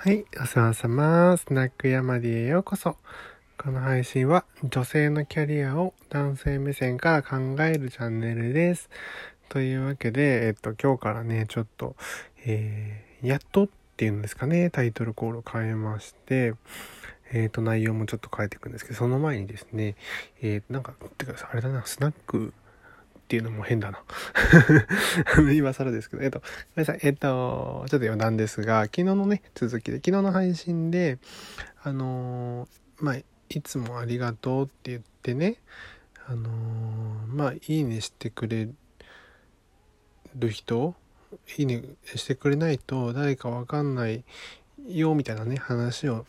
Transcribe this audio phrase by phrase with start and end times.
[0.00, 1.36] はい、お世話様。
[1.36, 2.96] スナック山ディへようこそ。
[3.60, 8.90] この配信は女性のキャリアを男性目線から考えるチャンネルです。
[9.48, 11.96] というわけで、えっと、今日からね、ちょっと、
[12.46, 16.54] えー、やっとっていうんですかね、タイトルコールを変えまして、
[17.32, 19.96] えっと、内容もちょっと変えていくんですけど、その前にですね、
[20.40, 22.54] えー、なんか、てか、あれだな、スナック
[23.28, 24.02] っていうのも変だな。
[25.52, 26.44] 今更ですけど、えっと、ご
[26.76, 27.00] めんなさい。
[27.02, 31.18] えっと、ちょっと余談ですが、昨日のね、続きで、昨日の配信で、
[31.82, 35.56] あのーまあ、いつもありがとうって言ってね、
[36.26, 38.70] あのーまあ、いいねしてくれ
[40.34, 40.94] る人、
[41.58, 44.24] いいねしてくれないと誰かわかんない
[44.86, 46.24] よ、みたいなね、話を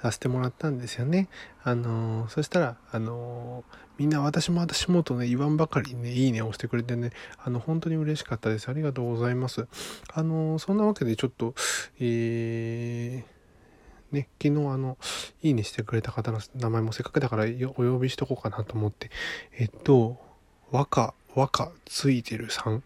[0.00, 1.28] させてもらったんですよね。
[1.62, 8.68] あのーそしたら、あのーみんな私も私もとね、言わんばかりにね、いいねを押してくれてね、あの、本当に嬉しかったです。
[8.68, 9.66] ありがとうございます。
[10.12, 11.54] あのーそんなわけでちょっと、
[11.98, 14.98] えー、ね、昨日あの、
[15.42, 19.10] いいねしてくれた方の名前もせっかくだからお呼びしとこうかなと思って、
[19.58, 20.18] えっと、
[20.70, 22.82] 和歌、和歌ついてるさん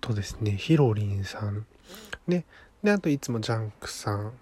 [0.00, 1.64] とですね、ひろりんさん、
[2.26, 2.44] ね、
[2.82, 4.32] で、あといつもジャンクさん、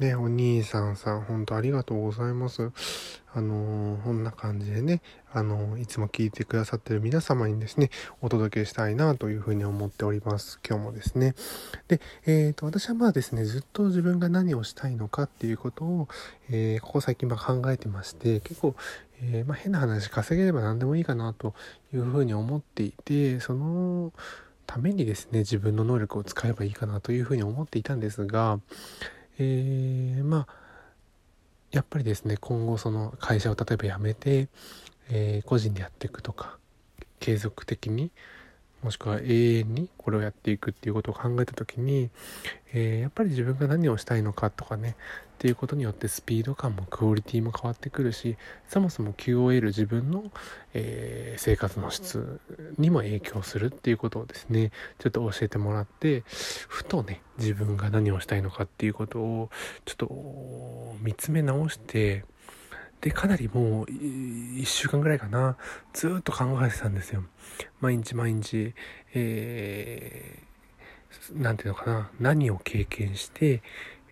[0.00, 2.72] ね、お兄さんさん、本当ありがとうございます。
[3.34, 7.90] あのーこんな感じでね、あのーいつも聞いてくださってる皆様にですね、
[8.22, 10.58] お届けしたいなというふうに思っております。
[10.66, 11.34] 今日もですね。
[11.88, 16.08] で、えっ、と、私はまあですね、ずっと自分が何をしたいのかっていうことを、
[16.48, 18.74] えここ最近まあ考えてまして、結構、
[19.20, 21.52] えまあ、変な話、稼げれば何でもいいかなと
[21.92, 24.14] いうふうに思っていて、その
[24.66, 28.60] ためにですね、自分の能力を使えばいいかなというふうに思っていたんですが、
[29.40, 30.70] えーまあ
[31.70, 34.48] やっぱりですね今後その会社を例えば辞めて、
[35.10, 36.58] えー個人でやっていくとか
[37.20, 38.12] 継続的に
[38.82, 42.10] もしくは永遠にこれをやっていくっていうことを考えた時に、
[42.72, 44.96] えーやっぱり自分が何をしたいのかとかね
[45.34, 48.36] っていうことによってスピード感もクオリティも変わってくるし
[48.68, 50.24] そもそも QOL 自分の、
[50.74, 52.40] えー生活の質
[52.78, 59.50] にも影響するっていうことをですねちょっと教えてもらってふとね自分が何をしたいのかっていうことを
[59.84, 62.24] ちょっと見つめ直して
[63.00, 65.56] でかなりもう1週間ぐらいかな。
[65.92, 67.24] ずっと考えてたんですよ。
[67.80, 68.74] 毎日毎日
[69.14, 72.10] えー、なんていうのかな。
[72.20, 73.62] 何を経験して、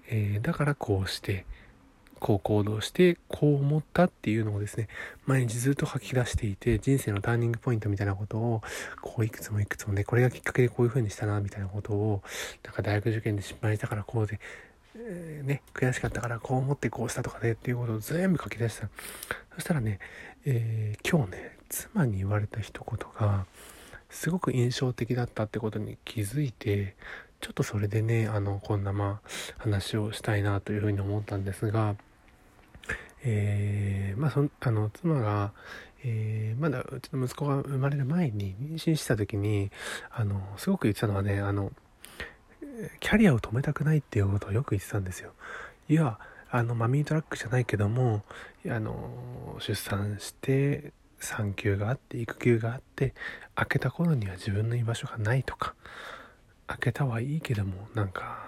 [0.09, 1.44] えーだからこうして
[2.19, 4.88] こう行動してこう思ったっていうのをですね
[5.26, 8.62] 毎日ずっと書き出していて人生のターニングポイントみたいなことを
[9.00, 12.22] こういくつもいくつもねこれがきっかけでこういう風にしたなみたいなことを
[12.65, 14.41] なんか大学受験で失敗したからこうで、
[14.97, 18.88] えーね悔しかったからこう思ってこうしたとかねっていうことを全部書き出した。
[19.54, 19.99] そしたらね、
[20.44, 23.44] えー今日ね妻に言われた一言が
[24.09, 26.97] すごく印象的だったってことに気づいて
[27.41, 29.28] ちょっとそれでねあのこんなまあ
[29.59, 31.94] 話をしたいなというふうに思ったんですが
[33.22, 35.53] えーまあそあの妻が、
[36.05, 39.70] えーまだうちの息子が生まれる前に妊娠した時に
[40.10, 41.70] あのすごく言ってたのはねあの
[43.00, 45.32] キャリアを止めたくないっていうことをよく言ってたんですよ。
[45.88, 46.18] いや
[46.50, 48.22] あのマミートラックじゃないけども
[48.66, 53.14] あの出産して産休があって育休があって
[53.54, 55.74] 開けた頃には自分の居場所がないとか
[56.66, 58.46] 開けたはいいけどもなんか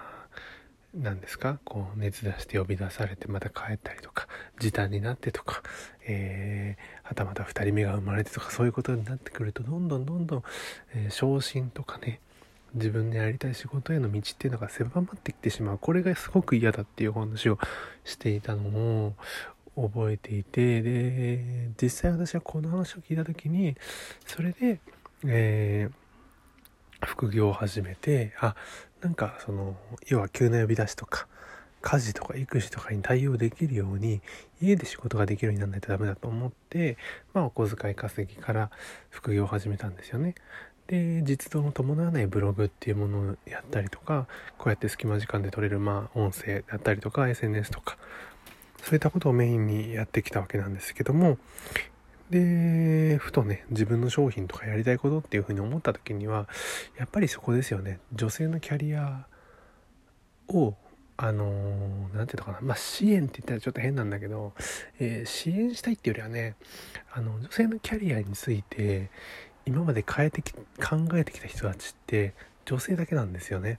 [0.93, 1.59] 何ですか？
[1.63, 4.27] こう熱出して呼び出されてまた帰ったりとか
[4.59, 5.63] 時短になってとか、
[6.05, 10.43] えー、はたまた2人目が生まれてとかそういうことになってくるとどんどんどんどん、
[10.93, 12.19] えー昇進とかね
[12.73, 17.57] 自分でやりたい仕事への道っていうのが狭まってきてしまうこれがすごく嫌だっていう話を
[18.05, 19.13] していたのを
[19.75, 23.75] 覚えていてで実際私はこの話を聞いた時に
[24.25, 24.79] それで、
[25.25, 26.01] えー
[27.05, 28.55] 副業を始めてあ
[29.01, 29.75] なんかその
[30.07, 31.27] 要は急な呼び出しとか
[31.81, 34.21] 家事とか育児とかに対応できるように
[34.61, 36.97] 家で仕事ができるようにならないとダメだと思って
[37.33, 38.69] まあお小遣い稼ぎから
[39.09, 40.35] 副業を始めたんですよね。
[40.91, 47.97] で実動の伴わないブログっていうものをやったりとかこうやって隙間時間で撮れるまあ音声だったりとか SNS とか
[48.83, 51.37] そういったことをメインにやってきたわけなんですけども
[52.29, 56.49] でふとね自分の商品とかやりたいことっていうふうに思った時には
[56.97, 57.99] やっぱりそこですよね。
[58.13, 59.27] 女性のキャリア
[60.49, 60.75] を
[61.15, 64.53] あの何て言うのかなまあ支援って言ったらちょっと変なんだけど、
[64.99, 66.55] えー支援したいっていうよりはね
[67.13, 69.09] あの女性のキャリアについて
[69.65, 70.61] 今まで変えてき考
[71.13, 72.33] えてきた人たちって
[72.65, 73.73] 女性だけなんですよね。
[73.73, 73.77] っ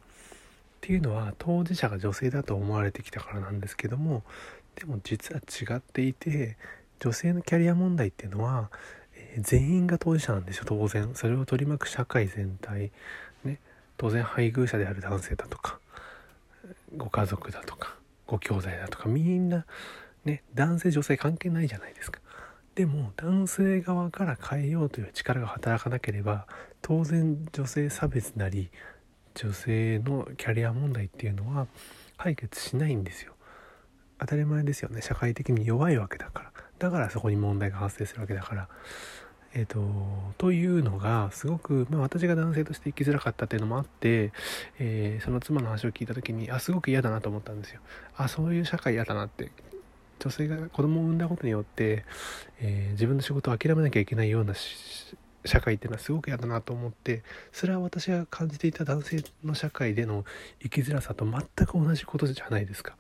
[0.81, 4.25] ていうのは当事者が女性だと思われてきたからなんですけども
[4.75, 6.57] でも実は違っていて
[6.99, 8.69] 女性のキャリア問題っていうのは、
[9.15, 12.91] えー全員が当事者なんですよ当然それを取り巻く社会全体
[13.45, 13.59] ね
[13.97, 15.79] 当然配偶者である男性だとか
[16.97, 17.97] ご家族だとか
[18.27, 19.65] ご兄弟だとかみんな
[20.25, 22.21] ね男性女性関係ないじゃないですか。
[22.75, 26.47] でも男性側から変えようという力が働かなければ
[26.81, 28.71] 当然女性差別なり
[29.35, 31.67] 女性のキャリア問題っていうのは
[32.17, 33.35] 解決しないんですよ。
[34.19, 35.03] 当たり前ですよね。
[35.03, 36.53] 社会的に弱いわけだから。
[36.79, 38.69] だからそこに問題が発生するわけだから。
[39.55, 39.81] えーと、
[40.39, 44.33] というのがすごく、まあ、私が男性として生きづらかったっていうのもあって、
[44.79, 47.81] えー、その妻の話を聞いた時にあすごく嫌だなと思ったんですよ。
[48.17, 49.51] あそういう社会嫌だなって
[50.23, 52.05] 女性が子供を産んだことによって、
[52.61, 54.55] えー、自分の仕事を諦めなきゃいけないような
[55.45, 60.25] 社会っていうのはすごく嫌だなと思ってそれは私が感じていた男性の社会での
[60.63, 62.97] 生きづらさと全く同じことじゃないですか。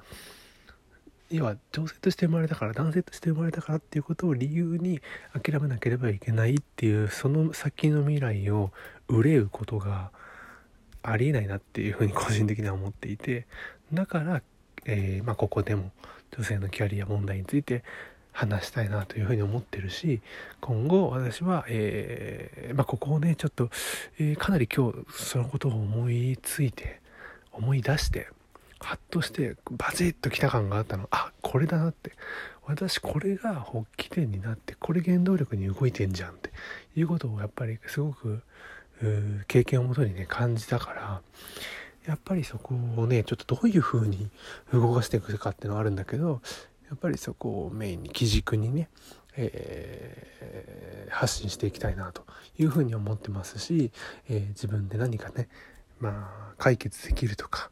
[1.30, 5.00] 要は女性として生まれたから男性として生まれたからっていうことを理由に
[5.32, 8.70] 諦めなければいけないっていうその先の未来を
[9.08, 10.10] 憂うことが
[11.02, 13.46] ありえないなっていうふうに個人的には思っていて
[13.94, 14.42] だから、
[14.84, 15.90] えー、まあ、ここでも
[16.36, 17.84] 女性のキャリア問題について
[18.32, 20.20] 話したいなというふうに思ってるし
[20.60, 23.68] 今後私は、えー、まあ、ここをねちょっと、
[24.18, 27.00] えー、かなり今日そのことを思いついて
[27.52, 28.28] 思い出して
[28.80, 31.06] ハッとしてバチッときた感があったの。
[31.12, 32.12] あこれだなって。
[32.64, 36.50] 私これが発起点になってこれ原動力に動いてんじゃんって。
[36.96, 38.42] いうことをやっぱりすごく
[39.48, 41.20] 経験をもとにね感じたから
[42.06, 44.28] やっぱりそこをねちょっとどういう風に
[44.72, 46.40] 動かしていくかっていうのはあるんだけど
[46.88, 48.88] やっぱりそこをメインに基軸にね、
[49.36, 52.24] えー、発信していきたいなと
[52.58, 53.92] いうふうに思ってますし、
[54.28, 55.48] えー、自分で何かね
[56.00, 57.70] まあ解決できるとか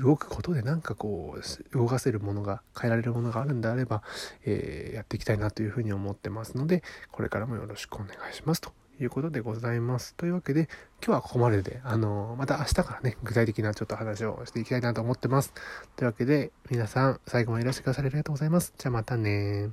[0.00, 4.02] 動くことでなんかこう動かせるものが変えられるものがあるんであれば、
[4.46, 10.14] えー、やっていきたいなというふうに思ってますのでこれからもよろしくお願いしますということでございます。
[10.14, 10.68] というわけで
[11.04, 15.52] 今日はここまでであのまた明日からね具体的なちょっと話をしていきたいなと思ってます。
[15.96, 18.74] というわけで皆さん最後までいらしてくださりありがとうございます。
[18.78, 19.70] じゃあまたね